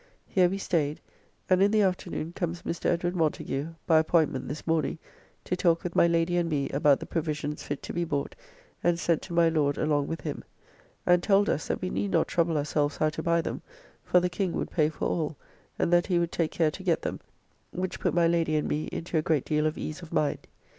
Here 0.25 0.49
we 0.49 0.57
staid; 0.57 0.99
and 1.47 1.61
in 1.61 1.69
the 1.69 1.83
afternoon 1.83 2.33
comes 2.33 2.63
Mr. 2.63 2.85
Edwd. 2.97 3.13
Montagu 3.13 3.75
(by 3.85 3.99
appointment 3.99 4.47
this 4.47 4.65
morning) 4.65 4.97
to 5.43 5.55
talk 5.55 5.83
with 5.83 5.95
my 5.95 6.07
Lady 6.07 6.37
and 6.37 6.49
me 6.49 6.69
about 6.71 6.99
the 6.99 7.05
provisions 7.05 7.61
fit 7.61 7.83
to 7.83 7.93
be 7.93 8.03
bought, 8.03 8.33
and 8.83 8.97
sent 8.99 9.21
to 9.21 9.33
my 9.33 9.47
Lord 9.47 9.77
along 9.77 10.07
with 10.07 10.21
him. 10.21 10.43
And 11.05 11.21
told 11.21 11.49
us, 11.51 11.67
that 11.67 11.83
we 11.83 11.91
need 11.91 12.09
not 12.09 12.27
trouble 12.27 12.57
ourselves 12.57 12.97
how 12.97 13.09
to 13.09 13.21
buy 13.21 13.41
them, 13.43 13.61
for 14.03 14.19
the 14.19 14.27
King 14.27 14.53
would 14.53 14.71
pay 14.71 14.89
for 14.89 15.05
all, 15.07 15.37
and 15.77 15.93
that 15.93 16.07
he 16.07 16.17
would 16.17 16.31
take 16.31 16.49
care 16.49 16.71
to 16.71 16.81
get 16.81 17.03
them: 17.03 17.19
which 17.69 17.99
put 17.99 18.15
my 18.15 18.25
Lady 18.27 18.55
and 18.55 18.67
me 18.67 18.85
into 18.91 19.19
a 19.19 19.21
great 19.21 19.45
deal 19.45 19.67
of 19.67 19.77
ease 19.77 20.01
of 20.01 20.11
mind. 20.11 20.47